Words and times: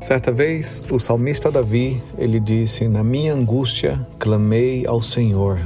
Certa 0.00 0.32
vez, 0.32 0.80
o 0.90 0.98
salmista 0.98 1.50
Davi, 1.50 2.02
ele 2.16 2.40
disse: 2.40 2.88
"Na 2.88 3.04
minha 3.04 3.34
angústia 3.34 4.00
clamei 4.18 4.86
ao 4.86 5.02
Senhor". 5.02 5.58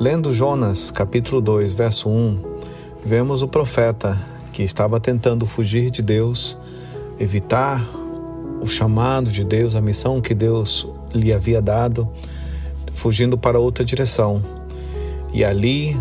Lendo 0.00 0.32
Jonas, 0.32 0.90
capítulo 0.90 1.38
2, 1.42 1.74
verso 1.74 2.08
1, 2.08 2.42
vemos 3.04 3.42
o 3.42 3.48
profeta 3.48 4.18
que 4.50 4.62
estava 4.62 4.98
tentando 4.98 5.44
fugir 5.44 5.90
de 5.90 6.00
Deus, 6.00 6.56
evitar 7.20 7.86
o 8.62 8.66
chamado 8.66 9.30
de 9.30 9.44
Deus, 9.44 9.76
a 9.76 9.82
missão 9.82 10.18
que 10.18 10.34
Deus 10.34 10.88
lhe 11.12 11.34
havia 11.34 11.60
dado, 11.60 12.08
fugindo 12.94 13.36
para 13.36 13.60
outra 13.60 13.84
direção. 13.84 14.42
E 15.34 15.44
ali, 15.44 15.94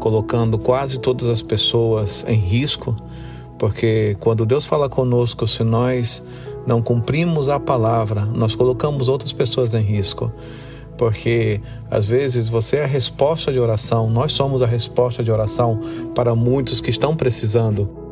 colocando 0.00 0.58
quase 0.58 0.98
todas 0.98 1.28
as 1.28 1.42
pessoas 1.42 2.24
em 2.26 2.38
risco, 2.38 2.96
porque 3.58 4.16
quando 4.18 4.44
Deus 4.46 4.64
fala 4.64 4.88
conosco, 4.88 5.46
se 5.46 5.62
nós 5.62 6.22
não 6.66 6.82
cumprimos 6.82 7.48
a 7.48 7.60
palavra, 7.60 8.24
nós 8.24 8.54
colocamos 8.54 9.08
outras 9.08 9.32
pessoas 9.32 9.74
em 9.74 9.82
risco. 9.82 10.32
Porque 10.96 11.60
às 11.90 12.04
vezes 12.04 12.48
você 12.48 12.76
é 12.76 12.84
a 12.84 12.86
resposta 12.86 13.52
de 13.52 13.58
oração, 13.58 14.08
nós 14.08 14.32
somos 14.32 14.62
a 14.62 14.66
resposta 14.66 15.24
de 15.24 15.30
oração 15.30 15.80
para 16.14 16.34
muitos 16.34 16.80
que 16.80 16.90
estão 16.90 17.16
precisando. 17.16 18.04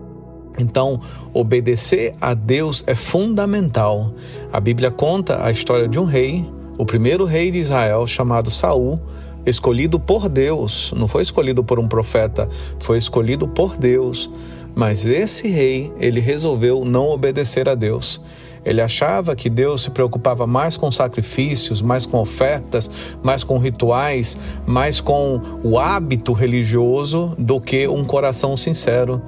Então, 0.59 1.01
obedecer 1.33 2.15
a 2.21 2.35
Deus 2.35 2.85
é 2.87 2.95
fundamental. 2.95 4.13
A 4.53 4.61
Bíblia 4.61 4.91
conta 4.91 5.45
a 5.45 5.51
história 5.51 5.89
de 5.89 5.99
um 5.99 6.05
rei, 6.05 6.45
o 6.77 6.85
primeiro 6.85 7.25
rei 7.25 7.51
de 7.51 7.59
Israel, 7.59 8.07
chamado 8.07 8.51
Saul, 8.51 9.01
escolhido 9.47 9.99
por 9.99 10.29
Deus, 10.29 10.93
não 10.97 11.09
foi 11.09 11.23
escolhido 11.23 11.65
por 11.65 11.79
um 11.79 11.89
profeta, 11.89 12.49
foi 12.79 12.99
escolhido 12.99 13.49
por 13.49 13.77
Deus. 13.77 14.31
Mas 14.75 15.07
esse 15.07 15.49
rei, 15.49 15.93
ele 15.99 16.21
resolveu 16.21 16.85
não 16.85 17.11
obedecer 17.11 17.69
a 17.69 17.75
Deus. 17.75 18.21
Ele 18.65 18.81
achava 18.81 19.35
que 19.35 19.51
Deus 19.51 19.83
se 19.83 19.91
preocupava 19.91 20.47
mais 20.47 20.77
com 20.77 20.91
sacrifícios, 20.91 21.83
mais 21.83 22.07
com 22.07 22.19
ofertas, 22.19 22.89
mais 23.23 23.43
com 23.43 23.59
rituais, 23.59 24.39
mais 24.67 25.01
com 25.01 25.41
o 25.65 25.79
hábito 25.79 26.33
religioso 26.33 27.35
do 27.37 27.61
que 27.61 27.89
um 27.89 28.05
coração 28.05 28.57
sincero. 28.57 29.21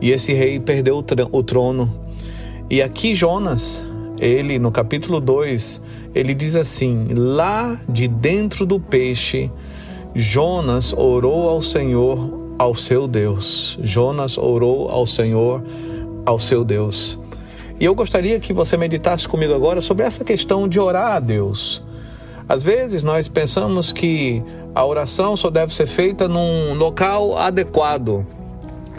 E 0.00 0.10
esse 0.10 0.32
rei 0.32 0.58
perdeu 0.58 1.04
o 1.32 1.42
trono. 1.42 1.94
E 2.68 2.82
aqui 2.82 3.14
Jonas, 3.14 3.86
ele 4.18 4.58
no 4.58 4.72
capítulo 4.72 5.20
2, 5.20 5.80
ele 6.12 6.34
diz 6.34 6.56
assim: 6.56 7.06
Lá 7.14 7.80
de 7.88 8.08
dentro 8.08 8.66
do 8.66 8.80
peixe, 8.80 9.50
Jonas 10.12 10.92
orou 10.92 11.48
ao 11.48 11.62
Senhor 11.62 12.45
ao 12.58 12.74
seu 12.74 13.06
Deus. 13.06 13.78
Jonas 13.82 14.38
orou 14.38 14.88
ao 14.88 15.06
Senhor, 15.06 15.62
ao 16.24 16.38
seu 16.38 16.64
Deus. 16.64 17.18
E 17.78 17.84
eu 17.84 17.94
gostaria 17.94 18.40
que 18.40 18.52
você 18.52 18.76
meditasse 18.76 19.28
comigo 19.28 19.54
agora 19.54 19.80
sobre 19.80 20.04
essa 20.04 20.24
questão 20.24 20.66
de 20.66 20.80
orar 20.80 21.16
a 21.16 21.20
Deus. 21.20 21.82
Às 22.48 22.62
vezes 22.62 23.02
nós 23.02 23.28
pensamos 23.28 23.92
que 23.92 24.42
a 24.74 24.84
oração 24.84 25.36
só 25.36 25.50
deve 25.50 25.74
ser 25.74 25.86
feita 25.86 26.28
num 26.28 26.74
local 26.74 27.36
adequado, 27.36 28.26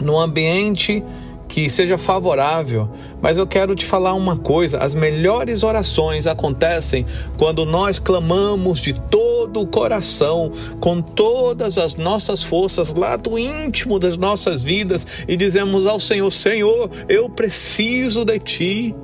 num 0.00 0.18
ambiente 0.18 1.02
que 1.48 1.68
seja 1.70 1.96
favorável, 1.96 2.88
mas 3.22 3.38
eu 3.38 3.46
quero 3.46 3.74
te 3.74 3.84
falar 3.84 4.12
uma 4.14 4.36
coisa: 4.36 4.78
as 4.78 4.94
melhores 4.94 5.62
orações 5.62 6.26
acontecem 6.26 7.06
quando 7.36 7.64
nós 7.64 7.98
clamamos 7.98 8.80
de 8.80 8.92
todo 8.92 9.60
o 9.60 9.66
coração, 9.66 10.52
com 10.78 11.00
todas 11.00 11.78
as 11.78 11.96
nossas 11.96 12.42
forças, 12.42 12.92
lá 12.92 13.16
do 13.16 13.38
íntimo 13.38 13.98
das 13.98 14.16
nossas 14.16 14.62
vidas, 14.62 15.06
e 15.26 15.36
dizemos 15.36 15.86
ao 15.86 15.98
Senhor: 15.98 16.30
Senhor, 16.30 16.90
eu 17.08 17.28
preciso 17.30 18.24
de 18.24 18.38
Ti. 18.38 18.94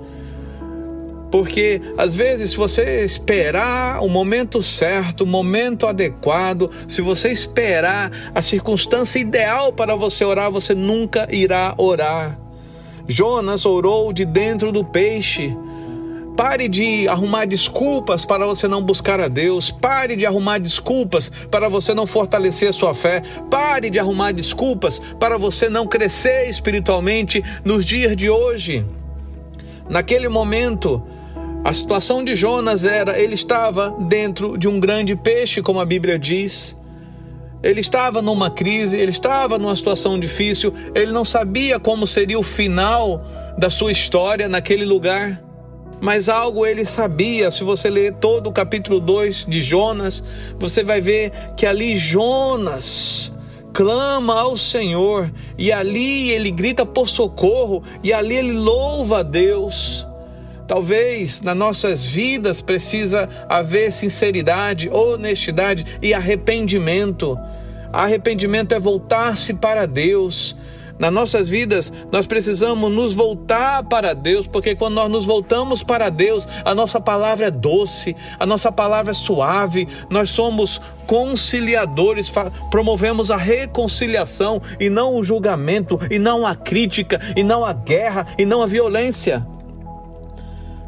Porque 1.34 1.82
às 1.98 2.14
vezes, 2.14 2.50
se 2.50 2.56
você 2.56 3.04
esperar 3.04 4.00
o 4.04 4.08
momento 4.08 4.62
certo, 4.62 5.22
o 5.22 5.26
momento 5.26 5.84
adequado, 5.84 6.70
se 6.86 7.02
você 7.02 7.32
esperar 7.32 8.12
a 8.32 8.40
circunstância 8.40 9.18
ideal 9.18 9.72
para 9.72 9.96
você 9.96 10.24
orar, 10.24 10.48
você 10.48 10.76
nunca 10.76 11.26
irá 11.32 11.74
orar. 11.76 12.38
Jonas 13.08 13.66
orou 13.66 14.12
de 14.12 14.24
dentro 14.24 14.70
do 14.70 14.84
peixe. 14.84 15.52
Pare 16.36 16.68
de 16.68 17.08
arrumar 17.08 17.46
desculpas 17.46 18.24
para 18.24 18.46
você 18.46 18.68
não 18.68 18.80
buscar 18.80 19.18
a 19.18 19.26
Deus. 19.26 19.72
Pare 19.72 20.14
de 20.14 20.24
arrumar 20.24 20.58
desculpas 20.58 21.32
para 21.50 21.68
você 21.68 21.92
não 21.92 22.06
fortalecer 22.06 22.68
a 22.68 22.72
sua 22.72 22.94
fé. 22.94 23.22
Pare 23.50 23.90
de 23.90 23.98
arrumar 23.98 24.30
desculpas 24.30 25.02
para 25.18 25.36
você 25.36 25.68
não 25.68 25.84
crescer 25.84 26.48
espiritualmente 26.48 27.42
nos 27.64 27.84
dias 27.84 28.16
de 28.16 28.30
hoje. 28.30 28.86
Naquele 29.90 30.28
momento, 30.28 31.02
a 31.64 31.72
situação 31.72 32.22
de 32.22 32.34
Jonas 32.34 32.84
era: 32.84 33.18
ele 33.18 33.34
estava 33.34 33.96
dentro 34.08 34.58
de 34.58 34.68
um 34.68 34.78
grande 34.78 35.16
peixe, 35.16 35.62
como 35.62 35.80
a 35.80 35.84
Bíblia 35.86 36.18
diz. 36.18 36.76
Ele 37.62 37.80
estava 37.80 38.20
numa 38.20 38.50
crise, 38.50 38.98
ele 38.98 39.10
estava 39.10 39.58
numa 39.58 39.74
situação 39.74 40.20
difícil, 40.20 40.70
ele 40.94 41.10
não 41.10 41.24
sabia 41.24 41.80
como 41.80 42.06
seria 42.06 42.38
o 42.38 42.42
final 42.42 43.24
da 43.56 43.70
sua 43.70 43.90
história 43.90 44.46
naquele 44.50 44.84
lugar. 44.84 45.42
Mas 45.98 46.28
algo 46.28 46.66
ele 46.66 46.84
sabia, 46.84 47.50
se 47.50 47.64
você 47.64 47.88
ler 47.88 48.16
todo 48.16 48.48
o 48.48 48.52
capítulo 48.52 49.00
2 49.00 49.46
de 49.48 49.62
Jonas, 49.62 50.22
você 50.58 50.84
vai 50.84 51.00
ver 51.00 51.32
que 51.56 51.64
ali 51.64 51.96
Jonas 51.96 53.32
clama 53.72 54.38
ao 54.38 54.58
Senhor, 54.58 55.32
e 55.56 55.72
ali 55.72 56.30
ele 56.30 56.50
grita 56.50 56.84
por 56.84 57.08
socorro, 57.08 57.82
e 58.02 58.12
ali 58.12 58.36
ele 58.36 58.52
louva 58.52 59.20
a 59.20 59.22
Deus. 59.22 60.06
Talvez 60.66 61.40
nas 61.42 61.56
nossas 61.56 62.04
vidas 62.04 62.60
precisa 62.60 63.28
haver 63.48 63.92
sinceridade, 63.92 64.88
honestidade 64.88 65.84
e 66.00 66.14
arrependimento. 66.14 67.38
Arrependimento 67.92 68.72
é 68.74 68.80
voltar-se 68.80 69.52
para 69.54 69.86
Deus. 69.86 70.56
Nas 70.98 71.12
nossas 71.12 71.48
vidas, 71.48 71.92
nós 72.12 72.24
precisamos 72.24 72.90
nos 72.90 73.12
voltar 73.12 73.82
para 73.82 74.14
Deus, 74.14 74.46
porque 74.46 74.76
quando 74.76 74.94
nós 74.94 75.10
nos 75.10 75.24
voltamos 75.24 75.82
para 75.82 76.08
Deus, 76.08 76.46
a 76.64 76.72
nossa 76.72 77.00
palavra 77.00 77.48
é 77.48 77.50
doce, 77.50 78.14
a 78.38 78.46
nossa 78.46 78.70
palavra 78.70 79.10
é 79.10 79.14
suave, 79.14 79.88
nós 80.08 80.30
somos 80.30 80.80
conciliadores, 81.04 82.32
promovemos 82.70 83.32
a 83.32 83.36
reconciliação 83.36 84.62
e 84.78 84.88
não 84.88 85.16
o 85.16 85.24
julgamento, 85.24 85.98
e 86.10 86.18
não 86.18 86.46
a 86.46 86.54
crítica, 86.54 87.20
e 87.36 87.42
não 87.42 87.64
a 87.64 87.72
guerra, 87.72 88.28
e 88.38 88.46
não 88.46 88.62
a 88.62 88.66
violência. 88.66 89.44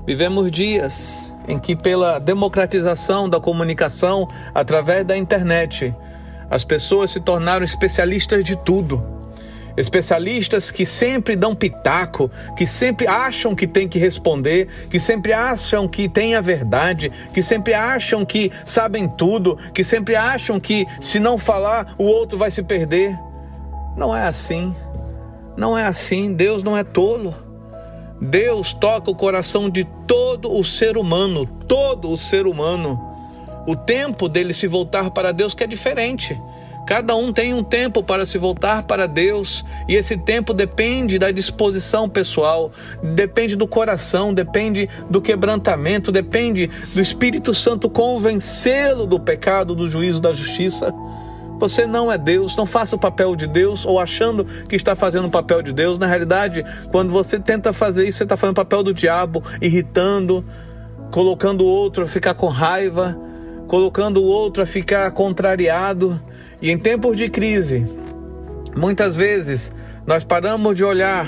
Vivemos 0.07 0.53
dias 0.53 1.33
em 1.49 1.59
que, 1.59 1.75
pela 1.75 2.21
democratização 2.21 3.29
da 3.29 3.41
comunicação 3.41 4.29
através 4.55 5.05
da 5.05 5.17
internet, 5.17 5.93
as 6.49 6.63
pessoas 6.63 7.11
se 7.11 7.21
tornaram 7.21 7.65
especialistas 7.65 8.45
de 8.45 8.57
tudo. 8.57 9.05
Especialistas 9.77 10.71
que 10.71 10.87
sempre 10.87 11.35
dão 11.37 11.55
pitaco, 11.55 12.31
que 12.57 12.67
sempre 12.67 13.07
acham 13.07 13.55
que 13.55 13.67
tem 13.67 13.87
que 13.89 13.99
responder, 13.99 14.69
que 14.89 14.99
sempre 14.99 15.33
acham 15.33 15.87
que 15.89 16.09
tem 16.09 16.35
a 16.35 16.41
verdade, 16.41 17.11
que 17.35 17.43
sempre 17.43 17.75
acham 17.75 18.25
que 18.25 18.51
sabem 18.65 19.09
tudo, 19.09 19.57
que 19.75 19.85
sempre 19.85 20.15
acham 20.15 20.59
que 20.59 20.87
se 21.01 21.19
não 21.19 21.37
falar 21.37 21.95
o 21.99 22.05
outro 22.05 22.39
vai 22.39 22.51
se 22.51 22.63
perder. 22.63 23.19
Não 23.97 24.17
é 24.17 24.23
assim. 24.23 24.75
Não 25.57 25.77
é 25.77 25.85
assim. 25.85 26.33
Deus 26.33 26.63
não 26.63 26.77
é 26.77 26.85
tolo. 26.85 27.46
Deus 28.21 28.73
toca 28.73 29.11
o 29.11 29.15
coração 29.15 29.69
de 29.69 29.85
todo 30.07 30.53
o 30.53 30.65
ser 30.65 30.97
humano, 30.97 31.47
todo 31.69 32.11
o 32.11 32.19
ser 32.19 32.47
humano. 32.47 33.01
O 33.67 33.75
tempo 33.75 34.29
dele 34.29 34.53
se 34.53 34.67
voltar 34.67 35.11
para 35.11 35.33
Deus 35.33 35.55
que 35.55 35.65
é 35.65 35.67
diferente. 35.67 36.41
Cada 36.87 37.17
um 37.17 37.33
tem 37.33 37.53
um 37.53 37.65
tempo 37.65 38.01
para 38.01 38.25
se 38.25 38.39
voltar 38.39 38.85
para 38.85 39.09
Deus, 39.09 39.65
e 39.89 39.97
esse 39.97 40.17
tempo 40.17 40.55
depende 40.55 41.19
da 41.19 41.33
disposição 41.33 42.09
pessoal, 42.09 42.71
depende 43.03 43.57
do 43.57 43.67
coração, 43.67 44.33
depende 44.33 44.89
do 45.11 45.21
quebrantamento, 45.21 46.13
depende 46.13 46.71
do 46.95 47.01
Espírito 47.01 47.53
Santo 47.53 47.91
convencê-lo 47.91 49.05
do 49.05 49.19
pecado, 49.19 49.75
do 49.75 49.89
juízo, 49.91 50.23
da 50.23 50.33
justiça. 50.33 50.95
Você 51.59 51.87
não 51.87 52.13
é 52.13 52.19
Deus, 52.19 52.57
não 52.57 52.67
faça 52.67 52.97
o 52.97 52.99
papel 52.99 53.35
de 53.35 53.47
Deus 53.47 53.87
ou 53.87 53.99
achando 53.99 54.45
que 54.69 54.77
está 54.77 54.95
fazendo 54.95 55.27
o 55.27 55.31
papel 55.31 55.63
de 55.63 55.73
Deus. 55.73 55.99
Na 55.99 56.07
realidade, 56.07 56.65
quando 56.91 57.11
você 57.11 57.39
tenta 57.39 57.73
fazer 57.73 58.07
isso, 58.07 58.19
você 58.19 58.25
está 58.25 58.37
fazendo 58.37 58.53
o 58.55 58.57
papel 58.57 58.83
do 58.83 58.93
diabo, 58.93 59.43
irritando, 59.61 60.45
colocando 61.11 61.65
o 61.65 61.67
outro 61.67 62.05
a 62.05 62.07
ficar 62.07 62.35
com 62.35 62.49
raiva, 62.49 63.17
colocando 63.67 64.23
o 64.23 64.27
outro 64.27 64.63
a 64.63 64.67
ficar 64.67 65.11
contrariado. 65.13 66.21
E 66.61 66.71
em 66.71 66.79
tempos 66.79 67.17
de 67.17 67.29
crise, 67.29 67.87
muitas 68.77 69.17
vezes 69.17 69.73
nós 70.07 70.23
paramos 70.25 70.77
de 70.77 70.85
olhar 70.85 71.27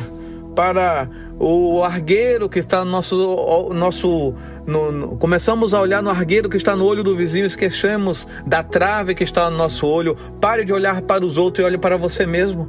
para 0.55 1.09
o 1.39 1.85
argueiro 1.85 2.49
que 2.49 2.59
está 2.59 2.85
no 2.85 2.91
nosso. 2.91 3.71
nosso 3.73 4.35
no, 4.67 4.91
no, 4.91 5.17
começamos 5.17 5.73
a 5.73 5.81
olhar 5.81 6.03
no 6.03 6.11
argueiro 6.11 6.49
que 6.49 6.57
está 6.57 6.75
no 6.75 6.85
olho 6.85 7.05
do 7.05 7.17
vizinho, 7.17 7.47
esquecemos 7.47 8.27
da 8.47 8.63
trave 8.63 9.15
que 9.15 9.23
está 9.23 9.49
no 9.51 9.57
nosso 9.57 9.87
olho. 9.87 10.17
Pare 10.41 10.65
de 10.65 10.73
olhar 10.73 11.03
para 11.03 11.25
os 11.25 11.39
outros 11.39 11.63
e 11.63 11.67
olhe 11.67 11.79
para 11.79 11.97
você 11.97 12.27
mesmo. 12.27 12.69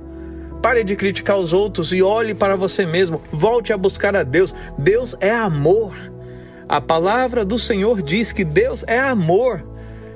Pare 0.62 0.84
de 0.84 0.96
criticar 0.96 1.38
os 1.38 1.54
outros 1.54 1.92
e 1.92 2.04
olhe 2.04 2.36
para 2.36 2.56
você 2.56 2.86
mesmo. 2.86 3.22
Volte 3.32 3.74
a 3.74 3.78
buscar 3.78 4.16
a 4.16 4.24
Deus. 4.24 4.54
Deus 4.78 5.16
é 5.20 5.32
amor. 5.32 5.96
A 6.68 6.80
palavra 6.80 7.44
do 7.44 7.58
Senhor 7.58 8.02
diz 8.02 8.32
que 8.32 8.44
Deus 8.44 8.84
é 8.86 9.00
amor. 9.00 9.66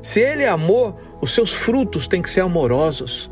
Se 0.01 0.19
Ele 0.19 0.43
é 0.43 0.49
amor, 0.49 0.95
os 1.21 1.31
seus 1.33 1.53
frutos 1.53 2.07
têm 2.07 2.21
que 2.21 2.29
ser 2.29 2.41
amorosos. 2.41 3.31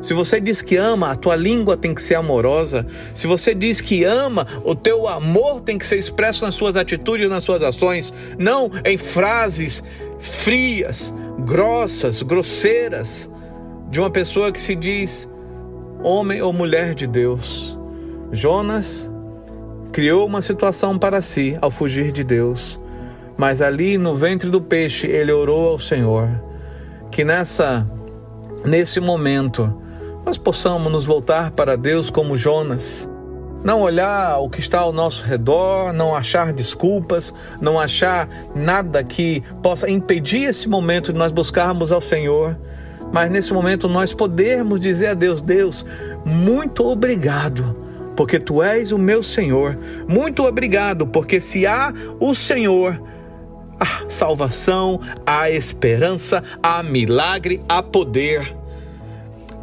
Se 0.00 0.14
você 0.14 0.40
diz 0.40 0.62
que 0.62 0.76
ama, 0.76 1.10
a 1.10 1.16
tua 1.16 1.34
língua 1.34 1.76
tem 1.76 1.92
que 1.92 2.00
ser 2.00 2.14
amorosa. 2.14 2.86
Se 3.14 3.26
você 3.26 3.54
diz 3.54 3.80
que 3.80 4.04
ama, 4.04 4.46
o 4.64 4.74
teu 4.74 5.08
amor 5.08 5.60
tem 5.60 5.76
que 5.76 5.86
ser 5.86 5.98
expresso 5.98 6.44
nas 6.44 6.54
suas 6.54 6.76
atitudes, 6.76 7.28
nas 7.28 7.42
suas 7.42 7.62
ações, 7.62 8.12
não 8.38 8.70
em 8.84 8.96
frases 8.96 9.82
frias, 10.18 11.14
grossas, 11.44 12.22
grosseiras 12.22 13.28
de 13.90 14.00
uma 14.00 14.10
pessoa 14.10 14.52
que 14.52 14.60
se 14.60 14.74
diz 14.74 15.28
homem 16.02 16.42
ou 16.42 16.52
mulher 16.52 16.94
de 16.94 17.06
Deus. 17.06 17.78
Jonas 18.32 19.10
criou 19.92 20.26
uma 20.26 20.42
situação 20.42 20.98
para 20.98 21.20
si 21.20 21.56
ao 21.60 21.70
fugir 21.70 22.12
de 22.12 22.22
Deus, 22.22 22.80
mas 23.36 23.62
ali 23.62 23.96
no 23.98 24.14
ventre 24.14 24.50
do 24.50 24.60
peixe 24.60 25.06
ele 25.06 25.32
orou 25.32 25.70
ao 25.70 25.78
Senhor. 25.78 26.28
Que 27.10 27.24
nessa 27.24 27.88
nesse 28.64 29.00
momento 29.00 29.87
nós 30.28 30.36
possamos 30.36 30.92
nos 30.92 31.06
voltar 31.06 31.52
para 31.52 31.74
Deus 31.74 32.10
como 32.10 32.36
Jonas. 32.36 33.08
Não 33.64 33.80
olhar 33.80 34.36
o 34.40 34.50
que 34.50 34.60
está 34.60 34.80
ao 34.80 34.92
nosso 34.92 35.24
redor, 35.24 35.90
não 35.94 36.14
achar 36.14 36.52
desculpas, 36.52 37.32
não 37.62 37.80
achar 37.80 38.28
nada 38.54 39.02
que 39.02 39.42
possa 39.62 39.90
impedir 39.90 40.44
esse 40.44 40.68
momento 40.68 41.14
de 41.14 41.18
nós 41.18 41.32
buscarmos 41.32 41.90
ao 41.90 42.02
Senhor, 42.02 42.58
mas 43.10 43.30
nesse 43.30 43.54
momento 43.54 43.88
nós 43.88 44.12
podermos 44.12 44.78
dizer 44.80 45.06
a 45.06 45.14
Deus: 45.14 45.40
Deus, 45.40 45.86
muito 46.26 46.84
obrigado, 46.84 47.64
porque 48.14 48.38
tu 48.38 48.62
és 48.62 48.92
o 48.92 48.98
meu 48.98 49.22
Senhor. 49.22 49.78
Muito 50.06 50.44
obrigado, 50.44 51.06
porque 51.06 51.40
se 51.40 51.66
há 51.66 51.90
o 52.20 52.34
Senhor, 52.34 53.02
há 53.80 54.04
salvação, 54.10 55.00
há 55.24 55.48
esperança, 55.48 56.42
há 56.62 56.82
milagre, 56.82 57.62
há 57.66 57.82
poder. 57.82 58.57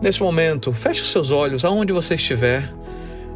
Nesse 0.06 0.22
momento, 0.22 0.72
feche 0.72 1.02
os 1.02 1.10
seus 1.10 1.32
olhos 1.32 1.66
aonde 1.66 1.92
você 1.92 2.14
estiver 2.14 2.72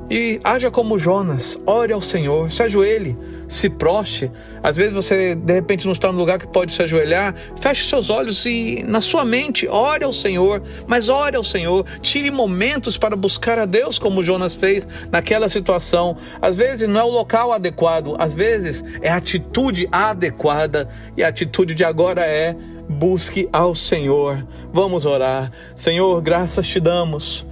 e 0.08 0.40
haja 0.44 0.70
como 0.70 1.00
Jonas, 1.00 1.58
ore 1.66 1.92
ao 1.92 2.00
Senhor, 2.00 2.52
se 2.52 2.62
ajoelhe, 2.62 3.18
se 3.48 3.72
proste. 3.72 4.30
Às 4.62 4.76
vezes 4.76 4.94
você 4.94 5.34
de 5.34 5.52
repente 5.52 5.88
não 5.88 5.94
está 5.94 6.12
no 6.12 6.20
lugar 6.20 6.38
que 6.38 6.46
pode 6.46 6.72
se 6.72 6.84
ajoelhar, 6.84 7.34
feche 7.60 7.90
seus 7.90 8.12
olhos 8.12 8.46
e 8.46 8.84
na 8.88 9.02
sua 9.02 9.26
mente 9.26 9.68
ore 9.68 10.04
ao 10.04 10.14
Senhor, 10.14 10.62
mas 10.88 11.10
ore 11.10 11.36
ao 11.36 11.44
Senhor, 11.44 11.84
tire 12.04 12.30
momentos 12.30 13.00
para 13.00 13.16
buscar 13.16 13.58
a 13.58 13.66
Deus 13.66 13.98
como 13.98 14.24
Jonas 14.24 14.54
fez 14.54 14.88
naquela 15.12 15.50
situação. 15.50 16.18
Às 16.40 16.56
vezes 16.56 16.88
não 16.88 17.02
é 17.02 17.04
o 17.04 17.10
local 17.10 17.52
adequado, 17.52 18.16
às 18.20 18.36
vezes 18.36 18.86
é 19.02 19.10
a 19.10 19.16
atitude 19.16 19.90
adequada 19.92 20.88
e 21.18 21.24
a 21.24 21.30
atitude 21.30 21.74
de 21.74 21.84
agora 21.84 22.22
é 22.22 22.56
busque 22.90 23.48
ao 23.54 23.76
Senhor. 23.76 24.46
Vamos 24.74 25.06
orar. 25.06 25.52
Senhor, 25.76 26.20
graças 26.22 26.68
te 26.68 26.80
damos, 26.80 27.46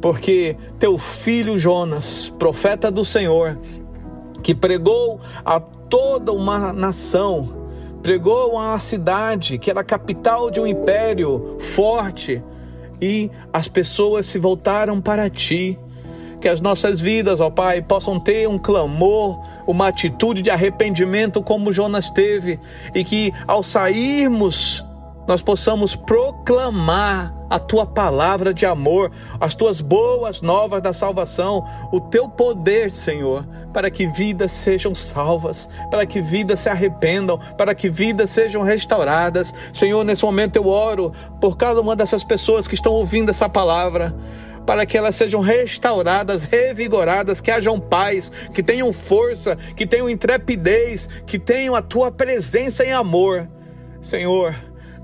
porque 0.00 0.56
teu 0.78 0.98
filho 0.98 1.58
Jonas, 1.58 2.32
profeta 2.38 2.90
do 2.90 3.04
Senhor, 3.04 3.58
que 4.42 4.54
pregou 4.54 5.18
a 5.44 5.58
toda 5.58 6.32
uma 6.32 6.72
nação, 6.72 7.68
pregou 8.02 8.58
a 8.58 8.72
uma 8.72 8.78
cidade 8.78 9.56
que 9.58 9.70
era 9.70 9.80
a 9.80 9.84
capital 9.84 10.50
de 10.50 10.60
um 10.60 10.66
império 10.66 11.56
forte, 11.58 12.42
e 13.00 13.30
as 13.52 13.66
pessoas 13.66 14.26
se 14.26 14.38
voltaram 14.38 15.00
para 15.00 15.28
ti 15.28 15.78
que 16.40 16.48
as 16.48 16.60
nossas 16.60 17.00
vidas, 17.00 17.40
ó 17.40 17.50
Pai, 17.50 17.80
possam 17.80 18.18
ter 18.18 18.48
um 18.48 18.58
clamor, 18.58 19.40
uma 19.66 19.88
atitude 19.88 20.42
de 20.42 20.50
arrependimento 20.50 21.42
como 21.42 21.72
Jonas 21.72 22.10
teve, 22.10 22.58
e 22.94 23.04
que 23.04 23.32
ao 23.46 23.62
sairmos 23.62 24.84
nós 25.26 25.40
possamos 25.40 25.94
proclamar 25.94 27.32
a 27.48 27.58
tua 27.58 27.86
palavra 27.86 28.52
de 28.52 28.64
amor, 28.64 29.12
as 29.38 29.54
tuas 29.54 29.80
boas 29.80 30.40
novas 30.40 30.82
da 30.82 30.92
salvação, 30.92 31.64
o 31.92 32.00
teu 32.00 32.28
poder, 32.28 32.90
Senhor, 32.90 33.46
para 33.72 33.90
que 33.90 34.06
vidas 34.06 34.50
sejam 34.50 34.94
salvas, 34.94 35.68
para 35.90 36.06
que 36.06 36.20
vidas 36.20 36.60
se 36.60 36.68
arrependam, 36.68 37.38
para 37.56 37.74
que 37.74 37.88
vidas 37.88 38.30
sejam 38.30 38.62
restauradas. 38.62 39.54
Senhor, 39.72 40.02
nesse 40.02 40.24
momento 40.24 40.56
eu 40.56 40.66
oro 40.66 41.12
por 41.40 41.56
cada 41.56 41.80
uma 41.80 41.94
dessas 41.94 42.24
pessoas 42.24 42.66
que 42.66 42.74
estão 42.74 42.92
ouvindo 42.92 43.30
essa 43.30 43.48
palavra 43.48 44.14
para 44.66 44.86
que 44.86 44.96
elas 44.96 45.16
sejam 45.16 45.40
restauradas, 45.40 46.44
revigoradas, 46.44 47.40
que 47.40 47.50
hajam 47.50 47.80
paz, 47.80 48.30
que 48.54 48.62
tenham 48.62 48.92
força, 48.92 49.56
que 49.76 49.86
tenham 49.86 50.08
intrepidez, 50.08 51.08
que 51.26 51.38
tenham 51.38 51.74
a 51.74 51.82
tua 51.82 52.10
presença 52.10 52.84
em 52.84 52.92
amor. 52.92 53.48
Senhor, 54.00 54.54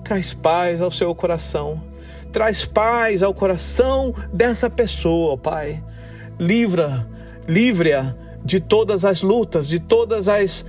traz 0.05 0.33
paz 0.33 0.81
ao 0.81 0.91
seu 0.91 1.15
coração, 1.15 1.83
traz 2.33 2.65
paz 2.65 3.23
ao 3.23 3.35
coração 3.35 4.15
dessa 4.33 4.71
pessoa, 4.71 5.37
Pai. 5.37 5.83
Livra, 6.39 7.07
livre-a 7.47 8.15
de 8.45 8.61
todas 8.61 9.05
as 9.05 9.23
lutas, 9.23 9.69
de 9.69 9.81
todas 9.81 10.29
as 10.29 10.65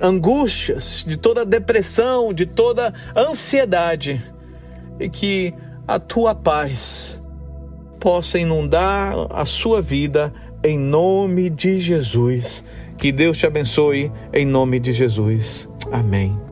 angústias, 0.00 1.04
de 1.06 1.16
toda 1.16 1.44
depressão, 1.44 2.32
de 2.32 2.46
toda 2.46 2.92
ansiedade, 3.16 4.22
e 5.00 5.08
que 5.08 5.54
a 5.86 5.98
tua 5.98 6.34
paz 6.34 7.20
possa 8.04 8.38
inundar 8.38 9.14
a 9.30 9.46
sua 9.46 9.80
vida 9.80 10.30
em 10.62 10.78
nome 10.78 11.48
de 11.48 11.80
Jesus. 11.80 12.62
Que 12.98 13.10
Deus 13.10 13.38
te 13.38 13.46
abençoe 13.46 14.12
em 14.30 14.44
nome 14.44 14.78
de 14.78 14.92
Jesus. 14.92 15.66
Amém. 15.90 16.43